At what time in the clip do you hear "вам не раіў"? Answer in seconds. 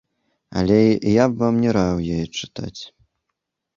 1.43-1.99